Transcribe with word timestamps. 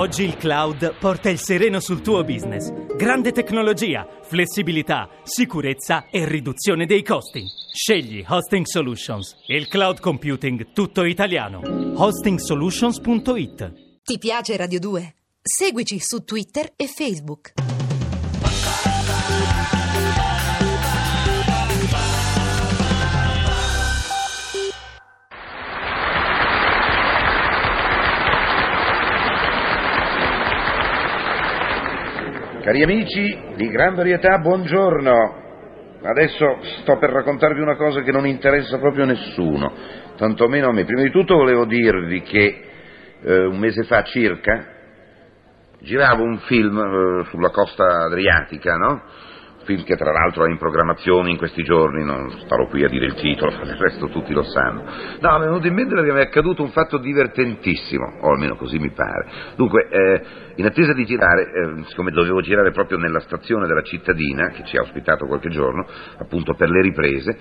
Oggi 0.00 0.22
il 0.22 0.38
cloud 0.38 0.94
porta 0.98 1.28
il 1.28 1.38
sereno 1.38 1.78
sul 1.78 2.00
tuo 2.00 2.24
business. 2.24 2.72
Grande 2.96 3.32
tecnologia, 3.32 4.08
flessibilità, 4.22 5.10
sicurezza 5.24 6.06
e 6.08 6.26
riduzione 6.26 6.86
dei 6.86 7.02
costi. 7.02 7.44
Scegli 7.70 8.24
Hosting 8.26 8.64
Solutions, 8.64 9.36
il 9.48 9.68
cloud 9.68 10.00
computing 10.00 10.72
tutto 10.72 11.04
italiano. 11.04 11.60
Hostingsolutions.it 11.96 13.72
Ti 14.02 14.16
piace 14.18 14.56
Radio 14.56 14.78
2? 14.78 15.14
Seguici 15.42 15.98
su 16.00 16.24
Twitter 16.24 16.72
e 16.76 16.86
Facebook. 16.86 17.52
Cari 32.60 32.82
amici 32.82 33.38
di 33.56 33.68
Gran 33.68 33.94
Varietà, 33.94 34.36
buongiorno. 34.38 35.98
Adesso 36.02 36.58
sto 36.82 36.98
per 36.98 37.08
raccontarvi 37.08 37.58
una 37.58 37.74
cosa 37.74 38.02
che 38.02 38.12
non 38.12 38.26
interessa 38.26 38.76
proprio 38.76 39.06
nessuno, 39.06 39.72
tantomeno 40.16 40.68
a 40.68 40.72
me. 40.72 40.84
Prima 40.84 41.00
di 41.00 41.10
tutto 41.10 41.36
volevo 41.36 41.64
dirvi 41.64 42.20
che 42.20 42.64
eh, 43.22 43.44
un 43.46 43.58
mese 43.58 43.84
fa 43.84 44.02
circa 44.02 44.66
giravo 45.80 46.22
un 46.22 46.36
film 46.40 46.78
eh, 46.78 47.24
sulla 47.30 47.48
costa 47.48 48.04
adriatica, 48.04 48.74
no? 48.74 49.02
Film 49.70 49.84
che 49.84 49.94
tra 49.94 50.10
l'altro 50.10 50.46
è 50.46 50.50
in 50.50 50.58
programmazione 50.58 51.30
in 51.30 51.36
questi 51.36 51.62
giorni, 51.62 52.04
non 52.04 52.28
starò 52.40 52.66
qui 52.66 52.82
a 52.82 52.88
dire 52.88 53.06
il 53.06 53.14
titolo, 53.14 53.52
del 53.62 53.76
resto 53.76 54.08
tutti 54.08 54.32
lo 54.32 54.42
sanno. 54.42 54.82
No, 55.20 55.38
mi 55.38 55.44
è 55.44 55.46
venuto 55.46 55.68
in 55.68 55.74
mente 55.74 55.94
perché 55.94 56.12
mi 56.12 56.18
è 56.18 56.22
accaduto 56.22 56.62
un 56.62 56.70
fatto 56.70 56.98
divertentissimo, 56.98 58.18
o 58.22 58.32
almeno 58.32 58.56
così 58.56 58.78
mi 58.78 58.90
pare. 58.90 59.28
Dunque, 59.54 59.86
eh, 59.88 60.22
in 60.56 60.66
attesa 60.66 60.92
di 60.92 61.04
girare, 61.04 61.42
eh, 61.42 61.84
siccome 61.84 62.10
dovevo 62.10 62.40
girare 62.40 62.72
proprio 62.72 62.98
nella 62.98 63.20
stazione 63.20 63.68
della 63.68 63.82
cittadina, 63.82 64.48
che 64.48 64.64
ci 64.64 64.76
ha 64.76 64.82
ospitato 64.82 65.26
qualche 65.26 65.50
giorno, 65.50 65.86
appunto 66.18 66.54
per 66.54 66.68
le 66.68 66.82
riprese, 66.82 67.38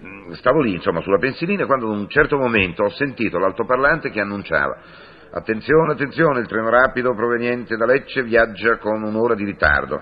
mh, 0.00 0.32
stavo 0.32 0.62
lì, 0.62 0.72
insomma, 0.72 1.02
sulla 1.02 1.18
pensilina, 1.18 1.66
quando 1.66 1.92
ad 1.92 1.98
un 1.98 2.08
certo 2.08 2.38
momento 2.38 2.84
ho 2.84 2.90
sentito 2.90 3.38
l'altoparlante 3.38 4.10
che 4.10 4.20
annunciava 4.20 5.04
Attenzione, 5.28 5.92
attenzione, 5.92 6.40
il 6.40 6.46
treno 6.46 6.70
rapido 6.70 7.12
proveniente 7.14 7.76
da 7.76 7.84
Lecce 7.84 8.22
viaggia 8.22 8.78
con 8.78 9.02
un'ora 9.02 9.34
di 9.34 9.44
ritardo. 9.44 10.00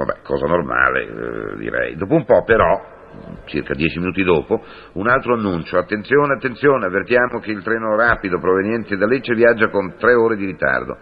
Vabbè, 0.00 0.20
cosa 0.22 0.46
normale, 0.46 1.02
eh, 1.02 1.56
direi. 1.58 1.94
Dopo 1.94 2.14
un 2.14 2.24
po', 2.24 2.42
però, 2.42 2.80
circa 3.44 3.74
dieci 3.74 3.98
minuti 3.98 4.22
dopo, 4.22 4.64
un 4.94 5.08
altro 5.08 5.34
annuncio. 5.34 5.76
Attenzione, 5.76 6.36
attenzione, 6.36 6.86
avvertiamo 6.86 7.38
che 7.38 7.50
il 7.50 7.62
treno 7.62 7.94
rapido 7.96 8.38
proveniente 8.38 8.96
da 8.96 9.04
Lecce 9.04 9.34
viaggia 9.34 9.68
con 9.68 9.96
tre 9.98 10.14
ore 10.14 10.36
di 10.36 10.46
ritardo. 10.46 10.96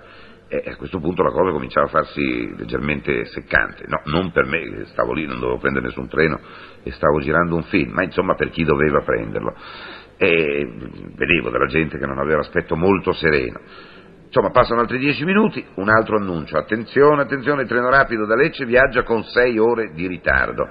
E 0.48 0.64
a 0.68 0.76
questo 0.76 0.98
punto 0.98 1.22
la 1.22 1.30
cosa 1.30 1.52
cominciava 1.52 1.86
a 1.86 1.90
farsi 1.90 2.56
leggermente 2.56 3.26
seccante. 3.26 3.84
No, 3.86 4.00
non 4.06 4.32
per 4.32 4.46
me, 4.46 4.86
stavo 4.86 5.12
lì, 5.12 5.26
non 5.26 5.38
dovevo 5.38 5.58
prendere 5.58 5.86
nessun 5.86 6.08
treno 6.08 6.40
e 6.82 6.90
stavo 6.90 7.20
girando 7.20 7.54
un 7.54 7.64
film, 7.64 7.92
ma 7.92 8.02
insomma 8.02 8.34
per 8.34 8.50
chi 8.50 8.64
doveva 8.64 9.02
prenderlo. 9.02 9.54
E 10.16 10.66
vedevo 11.14 11.50
della 11.50 11.66
gente 11.66 11.98
che 11.98 12.06
non 12.06 12.18
aveva 12.18 12.40
aspetto 12.40 12.74
molto 12.74 13.12
sereno. 13.12 13.60
Insomma, 14.28 14.50
passano 14.50 14.80
altri 14.80 14.98
dieci 14.98 15.24
minuti, 15.24 15.64
un 15.76 15.88
altro 15.88 16.16
annuncio. 16.16 16.58
Attenzione, 16.58 17.22
attenzione, 17.22 17.62
il 17.62 17.68
treno 17.68 17.88
rapido 17.88 18.26
da 18.26 18.36
Lecce 18.36 18.66
viaggia 18.66 19.02
con 19.02 19.24
sei 19.24 19.58
ore 19.58 19.92
di 19.94 20.06
ritardo. 20.06 20.68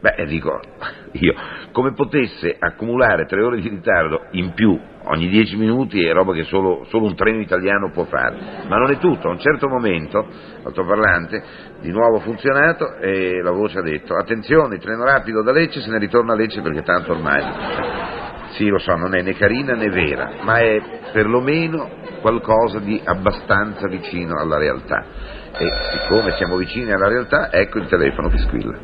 Beh, 0.00 0.26
dico, 0.26 0.60
io, 1.12 1.34
come 1.70 1.92
potesse 1.92 2.56
accumulare 2.58 3.26
tre 3.26 3.42
ore 3.42 3.60
di 3.60 3.68
ritardo 3.68 4.26
in 4.32 4.54
più 4.54 4.76
ogni 5.04 5.28
dieci 5.28 5.56
minuti 5.56 6.04
è 6.04 6.12
roba 6.12 6.32
che 6.32 6.42
solo, 6.44 6.84
solo 6.88 7.06
un 7.06 7.14
treno 7.14 7.40
italiano 7.40 7.90
può 7.92 8.04
fare. 8.04 8.64
Ma 8.66 8.76
non 8.76 8.90
è 8.90 8.98
tutto, 8.98 9.28
a 9.28 9.30
un 9.30 9.38
certo 9.38 9.68
momento, 9.68 10.26
l'altoparlante, 10.62 11.42
di 11.80 11.92
nuovo 11.92 12.16
ha 12.16 12.20
funzionato 12.20 12.96
e 12.96 13.40
la 13.40 13.52
voce 13.52 13.78
ha 13.78 13.82
detto, 13.82 14.16
attenzione, 14.16 14.74
il 14.76 14.80
treno 14.80 15.04
rapido 15.04 15.42
da 15.42 15.52
Lecce 15.52 15.80
se 15.80 15.90
ne 15.90 15.98
ritorna 15.98 16.32
a 16.32 16.36
Lecce 16.36 16.60
perché 16.60 16.82
tanto 16.82 17.12
ormai... 17.12 18.38
Sì, 18.50 18.66
lo 18.66 18.78
so, 18.78 18.96
non 18.96 19.14
è 19.14 19.22
né 19.22 19.34
carina 19.34 19.74
né 19.74 19.88
vera, 19.90 20.32
ma 20.42 20.58
è 20.58 20.82
perlomeno 21.12 21.88
qualcosa 22.20 22.78
di 22.78 23.00
abbastanza 23.04 23.86
vicino 23.88 24.38
alla 24.40 24.58
realtà. 24.58 25.04
E 25.52 25.68
siccome 25.90 26.30
siamo 26.36 26.56
vicini 26.56 26.92
alla 26.92 27.08
realtà, 27.08 27.50
ecco 27.52 27.78
il 27.78 27.88
telefono 27.88 28.28
che 28.28 28.38
squilla. 28.38 28.78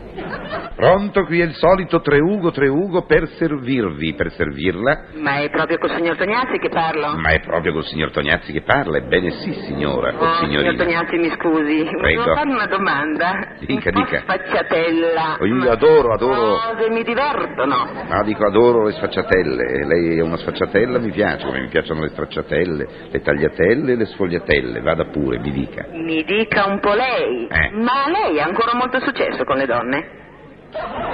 Pronto, 0.74 1.24
qui 1.24 1.40
è 1.40 1.44
il 1.44 1.54
solito 1.54 2.00
Treugo 2.00 2.50
Treugo 2.50 3.06
per 3.06 3.28
servirvi, 3.28 4.14
per 4.14 4.32
servirla. 4.32 5.04
Ma 5.14 5.36
è 5.38 5.48
proprio 5.48 5.78
col 5.78 5.90
signor 5.92 6.16
Tognazzi 6.16 6.58
che 6.58 6.68
parlo? 6.68 7.16
Ma 7.16 7.30
è 7.30 7.40
proprio 7.40 7.72
col 7.72 7.84
signor 7.84 8.10
Tognazzi 8.10 8.52
che 8.52 8.62
parla, 8.62 8.98
ebbene 8.98 9.30
sì, 9.30 9.52
signora, 9.64 10.12
Oh, 10.18 10.34
signorina. 10.34 10.70
signor 10.70 10.76
Tognazzi, 10.76 11.16
mi 11.16 11.30
scusi. 11.30 11.82
Prego. 11.84 12.00
Volevo 12.00 12.34
farle 12.34 12.52
una 12.52 12.66
domanda. 12.66 13.32
Dica, 13.60 13.90
un 13.94 14.02
dica. 14.02 14.18
sfacciatella. 14.20 15.36
Oh, 15.40 15.46
io 15.46 15.54
ma 15.54 15.70
adoro, 15.70 16.12
adoro. 16.12 16.58
Cose 16.74 16.90
mi 16.90 17.02
divertono. 17.04 17.88
Ah, 18.08 18.22
dico, 18.24 18.44
adoro 18.44 18.84
le 18.84 18.92
sfacciatelle. 18.92 19.86
Lei 19.86 20.18
è 20.18 20.22
una 20.22 20.36
sfacciatella, 20.36 20.98
mi 20.98 21.10
piace, 21.12 21.46
come 21.46 21.60
mi 21.60 21.68
piacciono 21.68 22.02
le 22.02 22.08
stracciatelle, 22.08 22.86
le 23.10 23.20
tagliatelle 23.26 23.92
e 23.92 23.96
le 23.96 24.06
sfogliatelle. 24.06 24.80
Vada 24.80 25.06
pure, 25.06 25.40
mi 25.40 25.50
dica. 25.50 25.86
Mi 25.90 26.22
dica 26.22 26.66
un 26.66 26.78
po' 26.78 26.94
lei. 26.94 27.48
Eh. 27.48 27.70
Ma 27.72 28.08
lei 28.08 28.40
ha 28.40 28.44
ancora 28.44 28.74
molto 28.74 29.00
successo 29.00 29.42
con 29.44 29.56
le 29.56 29.66
donne? 29.66 30.24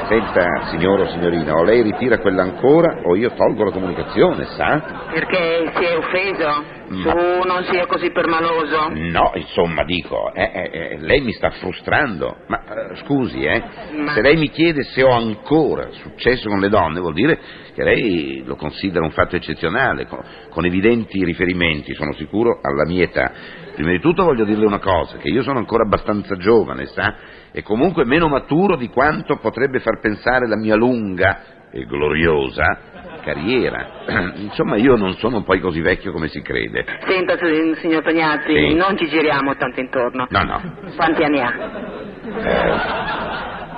Senta, 0.09 0.67
signora 0.71 1.05
o 1.05 1.09
signorina, 1.09 1.55
o 1.55 1.63
lei 1.63 1.81
ritira 1.83 2.19
quella 2.19 2.43
ancora 2.43 3.01
o 3.05 3.15
io 3.17 3.31
tolgo 3.31 3.65
la 3.65 3.71
comunicazione, 3.71 4.45
sa? 4.47 5.07
Perché 5.13 5.73
si 5.77 5.85
è 5.85 5.97
offeso? 5.97 6.81
Ma- 6.89 7.11
Su, 7.11 7.47
non 7.49 7.65
sia 7.71 7.87
così 7.87 8.11
permaloso. 8.11 8.89
No, 8.91 9.31
insomma, 9.35 9.85
dico, 9.85 10.35
eh, 10.35 10.43
eh, 10.53 10.71
eh, 10.73 10.97
lei 10.99 11.21
mi 11.21 11.33
sta 11.33 11.51
frustrando. 11.51 12.37
Ma 12.49 12.61
eh, 12.91 12.97
scusi, 12.97 13.43
eh, 13.43 13.63
Ma- 13.93 14.13
se 14.13 14.21
lei 14.21 14.37
mi 14.37 14.51
chiede 14.51 14.83
se 14.83 15.03
ho 15.03 15.13
ancora 15.13 15.89
successo 15.93 16.49
con 16.49 16.61
le 16.61 16.69
donne, 16.69 17.01
vuol 17.01 17.15
dire 17.15 17.39
che 17.73 17.83
lei 17.83 18.43
lo 18.45 18.57
considera 18.57 19.05
un 19.05 19.13
fatto 19.13 19.37
eccezionale, 19.37 20.07
con, 20.07 20.21
con 20.51 20.67
evidenti 20.67 21.25
riferimenti, 21.25 21.95
sono 21.95 22.13
sicuro, 22.13 22.59
alla 22.61 22.85
mia 22.85 23.05
età. 23.05 23.33
Prima 23.75 23.91
di 23.91 24.01
tutto 24.01 24.25
voglio 24.25 24.45
dirle 24.45 24.67
una 24.67 24.79
cosa, 24.79 25.17
che 25.17 25.29
io 25.29 25.43
sono 25.43 25.59
ancora 25.59 25.85
abbastanza 25.85 26.37
giovane, 26.37 26.87
sa? 26.87 27.15
E 27.53 27.63
comunque 27.63 28.05
meno 28.05 28.29
maturo 28.29 28.77
di 28.77 28.89
quanto 28.89 29.37
potrebbe 29.39 29.81
far 29.81 29.99
pensare 30.01 30.47
la 30.47 30.57
mia 30.57 30.75
lunga 30.75 31.41
e 31.71 31.85
gloriosa 31.87 32.91
carriera. 33.23 34.33
Insomma, 34.37 34.77
io 34.77 34.97
non 34.97 35.15
sono 35.15 35.43
poi 35.43 35.61
così 35.61 35.81
vecchio 35.81 36.13
come 36.13 36.29
si 36.29 36.43
crede. 36.43 36.85
Senta, 37.07 37.37
si- 37.39 37.75
signor 37.81 38.03
Tognazzi, 38.03 38.53
Sì. 38.55 38.75
non 38.75 38.97
ci 38.99 39.07
giriamo 39.09 39.55
tanto 39.57 39.81
intorno. 39.81 40.27
No, 40.29 40.43
no. 40.43 40.61
Quanti 40.95 41.23
anni 41.23 41.41
ha? 41.41 41.53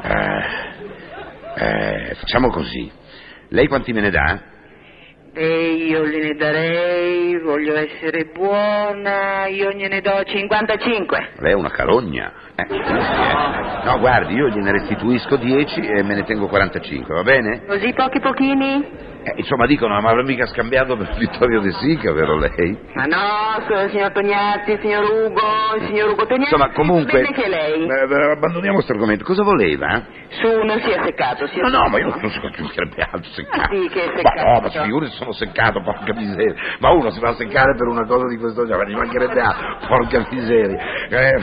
Eh, 0.03 0.44
eh, 1.56 2.15
facciamo 2.15 2.49
così. 2.50 2.91
Lei 3.49 3.69
quanti 3.69 3.93
me 3.93 4.00
ne 4.00 4.11
dà? 4.11 4.41
E 5.36 5.72
io 5.88 6.06
gliene 6.06 6.34
darei, 6.36 7.36
voglio 7.40 7.74
essere 7.74 8.26
buona, 8.32 9.46
io 9.46 9.72
gliene 9.72 10.00
do 10.00 10.22
55. 10.24 11.30
Lei 11.40 11.50
è 11.50 11.54
una 11.56 11.70
carogna. 11.70 12.32
Eh, 12.54 12.62
eh. 12.72 13.84
No, 13.84 13.98
guardi, 13.98 14.34
io 14.34 14.48
gliene 14.48 14.70
restituisco 14.70 15.34
10 15.36 15.80
e 15.80 16.02
me 16.04 16.14
ne 16.14 16.22
tengo 16.22 16.46
45, 16.46 17.12
va 17.14 17.22
bene? 17.24 17.64
Così 17.66 17.92
pochi 17.94 18.20
pochini? 18.20 19.12
Eh, 19.26 19.32
insomma, 19.36 19.66
dicono, 19.66 19.98
ma 20.00 20.10
avrà 20.10 20.22
mica 20.22 20.44
scambiato 20.46 20.96
per 20.98 21.14
Vittorio 21.16 21.60
De 21.62 21.72
Sica, 21.72 22.12
vero 22.12 22.36
lei? 22.36 22.78
Ma 22.92 23.04
no, 23.06 23.88
signor 23.88 24.12
Tognazzi, 24.12 24.78
signor 24.82 25.02
Ugo, 25.04 25.84
signor 25.86 26.10
Ugo 26.10 26.26
Tognazzi. 26.26 26.52
Insomma, 26.52 26.70
comunque... 26.72 27.22
Bene 27.22 27.32
che 27.32 27.48
lei. 27.48 27.86
Eh, 27.88 28.32
abbandoniamo 28.36 28.74
questo 28.74 28.92
argomento. 28.92 29.24
Cosa 29.24 29.42
voleva? 29.42 30.04
Su, 30.28 30.46
non 30.64 30.78
sia 30.80 31.02
seccato, 31.04 31.46
sia 31.46 31.62
No, 31.62 31.70
no, 31.70 31.88
ma 31.88 31.98
io 31.98 32.10
seccato. 32.12 32.20
non 32.20 32.30
so 32.32 32.40
che 32.50 32.62
mi 32.62 32.70
sarebbe 32.74 33.02
altro 33.10 33.30
seccato. 33.32 33.56
Ma 33.56 33.80
sì, 33.80 33.88
che 33.88 34.02
è 34.02 34.06
Ma 34.08 34.16
seccato. 34.16 34.42
no, 34.50 34.60
ma 34.60 34.68
si 34.70 34.78
figuri 34.80 35.06
se 35.08 35.23
sono 35.24 35.32
seccato, 35.32 35.80
porca 35.82 36.12
miseria. 36.14 36.54
Ma 36.78 36.90
uno 36.90 37.10
si 37.10 37.18
fa 37.20 37.34
seccare 37.34 37.74
per 37.74 37.88
una 37.88 38.06
cosa 38.06 38.28
di 38.28 38.36
questo 38.36 38.64
genere, 38.66 38.84
ma 38.84 38.90
ci 38.90 38.96
mancherebbe 38.96 39.40
altro, 39.40 39.76
porca 39.88 40.26
miseria. 40.31 40.78
Eh, 41.08 41.34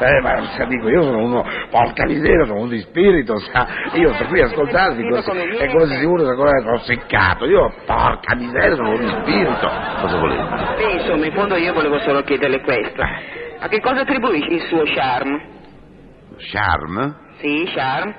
eh, 0.00 0.20
ma 0.20 0.46
sa, 0.56 0.64
dico, 0.64 0.88
io 0.88 1.02
sono 1.02 1.18
uno, 1.18 1.44
porca 1.70 2.04
miseria, 2.04 2.44
sono 2.44 2.60
uno 2.60 2.68
di 2.68 2.80
spirito, 2.80 3.38
sa. 3.38 3.66
Io 3.94 4.12
sto 4.14 4.26
qui 4.26 4.40
a 4.40 4.52
come 4.52 4.70
è 4.70 5.70
come 5.70 5.86
se 5.86 6.04
uno 6.04 6.24
si 6.24 6.30
che 6.30 6.62
sono 6.62 6.78
seccato. 6.78 7.44
Io, 7.46 7.74
porca 7.84 8.34
miseria, 8.36 8.74
sono 8.74 8.90
uno 8.90 8.98
di 8.98 9.08
spirito. 9.22 9.68
Cosa 10.00 10.18
voleva? 10.18 10.74
Beh, 10.76 10.92
insomma, 10.92 11.24
in 11.26 11.32
fondo 11.32 11.56
io 11.56 11.72
volevo 11.72 11.98
solo 12.00 12.22
chiederle 12.22 12.60
questo. 12.60 13.02
Eh. 13.02 13.44
A 13.58 13.68
che 13.68 13.80
cosa 13.80 14.02
attribuisce 14.02 14.52
il 14.52 14.62
suo 14.62 14.82
charme? 14.84 15.54
Charme? 16.38 17.14
Sì, 17.38 17.70
charme. 17.74 18.14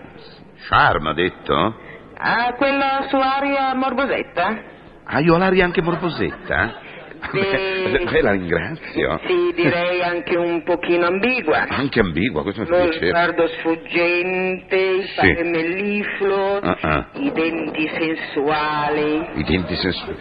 Charme, 0.67 1.09
ha 1.09 1.13
detto? 1.13 1.75
A 2.17 2.53
quella 2.57 3.05
sua 3.09 3.35
aria 3.35 3.75
morbosetta? 3.75 4.75
Ah, 5.09 5.19
io 5.19 5.33
ho 5.33 5.37
l'aria 5.37 5.63
anche 5.65 5.81
morbosetta? 5.81 6.85
Sì. 7.31 7.39
Beh, 7.39 8.03
beh, 8.11 8.21
la 8.21 8.31
ringrazio. 8.31 9.19
Sì, 9.25 9.53
direi 9.55 10.03
anche 10.03 10.37
un 10.37 10.61
pochino 10.63 11.07
ambigua. 11.07 11.65
Anche 11.67 11.99
ambigua, 11.99 12.43
questo 12.43 12.61
mi 12.61 12.67
Lo 12.69 12.75
piacere. 12.83 13.07
sguardo 13.07 13.47
sfuggente, 13.47 14.75
il 14.75 15.03
Sì. 15.05 15.15
fare 15.15 15.43
mellifluo, 15.43 16.59
Ah, 16.59 16.77
ah. 16.81 17.07
i 17.13 17.31
denti 17.31 17.89
sensuali. 17.89 19.27
I 19.35 19.43
denti 19.43 19.75
sensuali. 19.75 20.15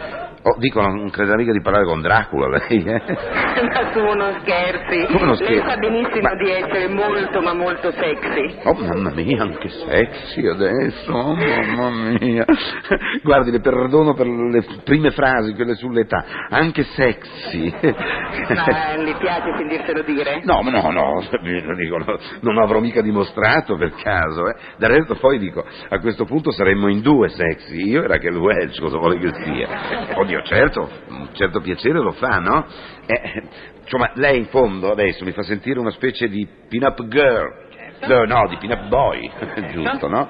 Oh, 0.49 0.55
dico, 0.59 0.79
non 0.79 1.09
crede 1.09 1.35
mica 1.35 1.51
di 1.51 1.59
parlare 1.61 1.83
con 1.83 1.99
Dracula 2.01 2.47
lei, 2.47 2.81
eh? 2.81 3.01
Ma 3.67 3.89
tu 3.91 3.99
non 4.13 4.37
scherzi. 4.41 5.05
Come 5.11 5.25
non 5.25 5.35
Lei 5.35 5.45
scherzo? 5.45 5.69
sa 5.69 5.75
benissimo 5.77 6.21
Ma- 6.21 6.35
di 6.35 6.49
essere 6.51 6.87
molto 6.87 7.41
ma 7.41 7.53
molto 7.53 7.91
sexy. 7.91 8.55
Oh, 8.63 8.73
mamma 8.73 9.09
mia, 9.11 9.41
anche 9.41 9.67
sexy 9.67 10.47
adesso, 10.47 11.11
oh, 11.11 11.35
mamma 11.35 12.17
mia. 12.19 12.45
Guardi, 13.23 13.51
le 13.51 13.59
perdono 13.59 14.13
per 14.13 14.27
le 14.27 14.63
prime 14.85 15.11
frasi, 15.11 15.53
quelle 15.53 15.75
sull'età, 15.75 16.23
anche 16.49 16.83
sexy. 16.83 17.73
Ma 17.81 18.95
le 18.95 19.15
piace 19.19 19.53
sentirselo 19.57 20.01
dire? 20.03 20.41
No, 20.43 20.61
ma 20.61 20.71
no, 20.71 20.91
no, 20.91 21.23
dico, 21.41 21.97
no, 21.97 22.17
non 22.41 22.57
avrò 22.59 22.79
mica 22.79 23.01
dimostrato 23.01 23.75
per 23.75 23.93
caso, 24.01 24.47
eh. 24.47 24.55
Del 24.77 24.89
resto 24.89 25.15
poi 25.15 25.39
dico, 25.39 25.65
a 25.89 25.99
questo 25.99 26.23
punto 26.25 26.51
saremmo 26.51 26.87
in 26.87 27.01
due 27.01 27.27
sexy, 27.29 27.89
io 27.89 28.03
e 28.03 28.07
Rachel 28.07 28.37
Welch, 28.37 28.79
cosa 28.79 28.97
vuole 28.97 29.17
che 29.19 29.33
sia? 29.43 29.67
Oddio, 30.15 30.36
certo, 30.43 30.89
un 31.09 31.29
certo 31.33 31.61
piacere 31.61 31.99
lo 31.99 32.11
fa, 32.13 32.39
no? 32.39 32.65
Eh, 33.05 33.43
insomma, 33.83 34.11
lei 34.15 34.37
in 34.37 34.45
fondo 34.47 34.91
adesso 34.91 35.23
mi 35.25 35.31
fa 35.31 35.43
sentire 35.43 35.79
una 35.79 35.91
specie 35.91 36.27
di 36.27 36.47
pin-up 36.67 37.07
girl. 37.07 37.65
No, 38.07 38.23
no, 38.25 38.47
di 38.47 38.57
pin-up 38.57 38.87
boy, 38.87 39.29
giusto, 39.73 40.07
no? 40.07 40.29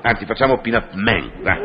Anzi, 0.00 0.24
facciamo 0.24 0.58
pin-up 0.60 0.92
man, 0.94 1.30
va. 1.42 1.56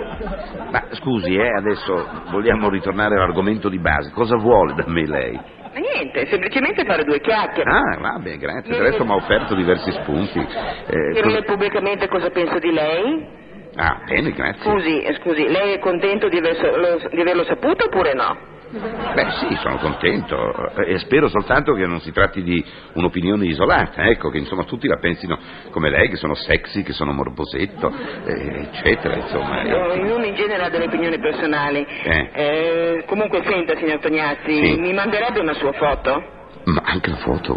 Ma 0.72 0.84
scusi, 0.92 1.34
eh, 1.36 1.48
adesso 1.58 2.08
vogliamo 2.32 2.70
ritornare 2.70 3.16
all'argomento 3.16 3.70
di 3.70 3.80
base. 3.80 4.12
Cosa 4.12 4.36
vuole 4.38 4.74
da 4.76 4.84
me 4.88 5.08
lei? 5.08 5.34
Ma 5.74 5.80
niente, 5.80 6.28
semplicemente 6.28 6.84
fare 6.86 7.04
due 7.04 7.20
chiacchiere. 7.20 7.70
Ah, 7.70 7.98
vabbè, 8.00 8.38
grazie. 8.38 8.72
Del 8.72 8.82
resto 8.82 9.06
mi 9.06 9.12
ha 9.12 9.16
offerto 9.16 9.56
diversi 9.56 9.92
spunti. 9.92 10.40
Eh, 10.40 11.14
Dirle 11.14 11.22
cosa- 11.22 11.42
pubblicamente 11.44 12.08
cosa 12.08 12.30
penso 12.30 12.60
di 12.60 12.72
lei? 12.72 13.46
Ah, 13.76 14.02
bene, 14.08 14.32
grazie. 14.32 14.62
Scusi, 14.64 15.06
scusi, 15.22 15.48
lei 15.48 15.74
è 15.74 15.80
contento 15.80 16.30
di, 16.30 16.38
aver- 16.38 17.10
di 17.14 17.22
averlo 17.22 17.44
saputo 17.44 17.86
oppure 17.86 18.14
no? 18.14 18.56
Beh, 18.70 19.30
sì, 19.40 19.56
sono 19.62 19.78
contento. 19.78 20.36
eh, 20.82 20.94
E 20.94 20.98
spero 21.00 21.30
soltanto 21.30 21.72
che 21.74 21.86
non 21.86 22.02
si 22.02 22.12
tratti 22.12 22.44
di 22.44 22.62
un'opinione 22.96 23.46
isolata, 23.46 24.04
ecco, 24.10 24.30
che 24.30 24.40
insomma 24.40 24.66
tutti 24.66 24.88
la 24.88 24.98
pensino 24.98 25.38
come 25.72 25.90
lei, 25.90 26.10
che 26.10 26.18
sono 26.18 26.34
sexy, 26.34 26.84
che 26.84 26.92
sono 26.92 27.14
morbosetto, 27.14 27.90
eh, 28.26 28.62
eccetera, 28.64 29.16
insomma. 29.16 29.62
eh. 29.62 29.74
Ognuno 29.74 30.26
in 30.26 30.36
genere 30.36 30.64
ha 30.66 30.70
delle 30.70 30.86
opinioni 30.86 31.18
personali. 31.18 31.86
Eh. 32.04 32.30
Eh, 32.34 33.04
comunque, 33.08 33.42
senta, 33.46 33.74
signor 33.78 34.00
Tognazzi, 34.00 34.52
Sì. 34.66 34.76
mi 34.80 34.92
manderebbe 34.92 35.40
una 35.40 35.54
sua 35.54 35.72
foto? 35.72 36.36
Ma 36.66 36.82
anche 36.84 37.10
la 37.10 37.16
foto, 37.18 37.54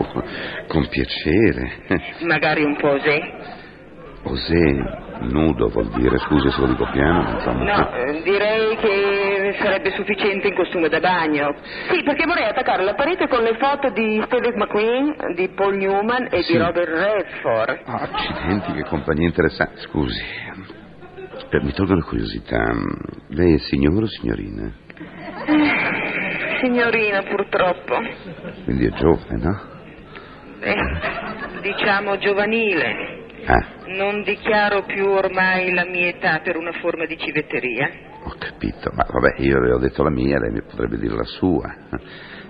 con 0.69 0.87
piacere. 0.87 1.73
Magari 2.21 2.62
un 2.62 2.77
posé? 2.77 3.19
Osè, 4.23 5.09
nudo 5.21 5.69
vuol 5.69 5.89
dire, 5.91 6.19
scusi 6.19 6.51
se 6.51 6.61
lo 6.61 6.67
dico 6.69 6.89
piano, 6.91 7.31
insomma. 7.35 7.77
No, 7.77 7.93
eh, 7.95 8.23
direi 8.23 8.77
che 8.77 9.57
sarebbe 9.61 9.91
sufficiente 9.93 10.49
in 10.49 10.55
costume 10.55 10.89
da 10.89 11.01
bagno. 11.01 11.55
Sì, 11.91 12.03
perché 12.03 12.27
vorrei 12.27 12.45
attaccare 12.49 12.83
la 12.85 12.95
parete 12.95 13.29
con 13.29 13.43
le 13.43 13.57
foto 13.57 13.91
di 13.91 14.21
Steve 14.27 14.53
McQueen, 14.57 15.15
di 15.35 15.49
Paul 15.51 15.77
Newman 15.77 16.29
e 16.31 16.43
Sì. 16.43 16.53
di 16.53 16.59
Robert 16.59 16.89
Redford. 16.89 17.81
Ah, 17.85 18.09
accidenti, 18.13 18.73
che 18.73 18.85
compagnia 18.85 19.27
interessante. 19.27 19.81
Scusi, 19.81 20.23
eh, 21.51 21.61
mi 21.63 21.73
tolgo 21.73 21.95
la 21.95 22.03
curiosità. 22.03 22.63
Lei 23.29 23.55
è 23.55 23.59
signore 23.59 24.05
o 24.05 24.09
signorina? 24.09 24.73
Signorina, 26.61 27.23
purtroppo. 27.23 27.97
Quindi 28.65 28.87
è 28.87 28.91
giovane, 28.91 29.37
no? 29.43 29.61
Eh, 30.61 31.61
diciamo 31.63 32.19
giovanile. 32.19 33.20
Ah, 33.52 33.67
Non 33.87 34.23
dichiaro 34.23 34.82
più 34.85 35.08
ormai 35.08 35.73
la 35.75 35.85
mia 35.85 36.06
età 36.08 36.41
per 36.43 36.56
una 36.56 36.73
forma 36.81 37.05
di 37.06 37.17
civetteria. 37.19 37.91
ho 38.25 38.35
capito. 38.38 38.91
Ma 38.94 39.05
vabbè, 39.08 39.41
io 39.43 39.56
avevo 39.56 39.79
detto 39.79 40.02
la 40.02 40.11
mia, 40.11 40.38
lei 40.38 40.52
mi 40.52 40.62
potrebbe 40.62 40.97
dire 40.99 41.14
la 41.17 41.25
sua. 41.25 41.75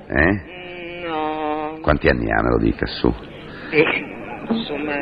Eh? 0.08 0.32
Mm, 0.32 1.04
No, 1.06 1.78
Quanti 1.80 2.08
anni 2.08 2.30
ha, 2.30 2.42
me 2.42 2.50
lo 2.50 2.58
dica, 2.58 2.84
su. 2.86 3.12
eh, 3.70 3.84
insomma, 4.50 4.92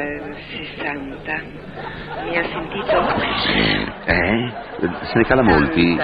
60. 0.51 1.41
Mi 2.25 2.37
ha 2.37 2.45
sentito? 2.45 2.99
Eh? 4.07 4.53
Se 5.07 5.19
ne 5.19 5.25
cala 5.25 5.43
molti? 5.43 5.99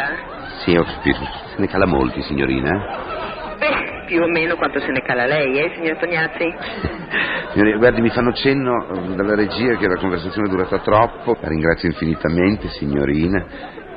Sì, 0.64 0.75
ho 0.76 0.82
capito. 0.85 1.20
Se 1.55 1.61
ne 1.61 1.67
cala 1.69 1.87
molti, 1.87 2.20
signorina? 2.23 2.70
Beh, 3.58 4.05
più 4.06 4.20
o 4.23 4.26
meno 4.26 4.56
quanto 4.56 4.81
se 4.81 4.91
ne 4.91 5.00
cala 5.02 5.26
lei, 5.26 5.58
eh, 5.58 5.73
signor 5.76 5.96
Tognazzi? 5.99 6.55
Signorina, 7.55 7.79
guardi, 7.79 8.01
mi 8.01 8.11
fanno 8.11 8.33
cenno 8.33 8.85
eh, 8.85 9.15
dalla 9.15 9.37
regia 9.37 9.77
che 9.77 9.87
la 9.87 9.95
conversazione 9.95 10.49
è 10.49 10.51
durata 10.51 10.81
troppo. 10.81 11.37
La 11.41 11.47
ringrazio 11.47 11.89
infinitamente, 11.89 12.67
signorina. 12.71 13.47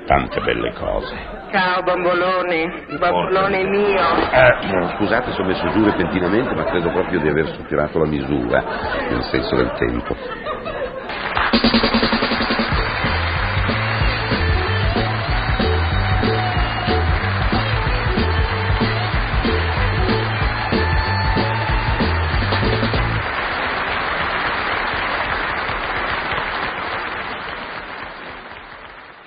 Tante 0.06 0.40
belle 0.42 0.74
cose. 0.74 1.16
Ciao, 1.52 1.82
bambolone, 1.82 2.86
bambolone 3.00 3.64
mio. 3.64 4.06
Eh, 4.32 4.96
scusate 4.96 5.32
se 5.32 5.42
ho 5.42 5.46
messo 5.46 5.68
giù 5.70 5.84
repentinamente, 5.84 6.54
ma 6.54 6.66
credo 6.66 6.92
proprio 6.92 7.20
di 7.20 7.30
aver 7.30 7.48
superato 7.48 7.98
la 7.98 8.06
misura, 8.06 8.64
nel 9.10 9.24
senso 9.24 9.56
del 9.56 9.72
tempo. 9.74 10.16